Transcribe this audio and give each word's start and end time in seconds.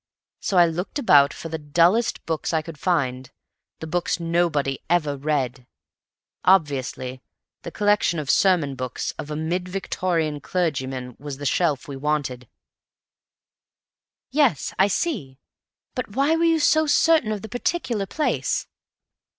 So 0.39 0.57
I 0.57 0.65
looked 0.65 0.97
about 0.97 1.31
for 1.31 1.49
the 1.49 1.59
dullest 1.59 2.25
books 2.25 2.53
I 2.55 2.63
could 2.63 2.79
find, 2.79 3.29
the 3.81 3.85
books 3.85 4.19
nobody 4.19 4.79
ever 4.89 5.15
read. 5.15 5.67
Obviously 6.43 7.21
the 7.61 7.69
collection 7.69 8.17
of 8.17 8.27
sermon 8.27 8.73
books 8.73 9.11
of 9.19 9.29
a 9.29 9.35
mid 9.35 9.69
Victorian 9.69 10.39
clergyman 10.41 11.15
was 11.19 11.37
the 11.37 11.45
shelf 11.45 11.87
we 11.87 11.95
wanted." 11.97 12.47
"Yes, 14.31 14.73
I 14.79 14.87
see. 14.87 15.37
But 15.93 16.15
why 16.15 16.35
were 16.35 16.45
you 16.45 16.59
so 16.59 16.87
certain 16.87 17.31
of 17.31 17.43
the 17.43 17.47
particular 17.49 18.07
place?" 18.07 18.65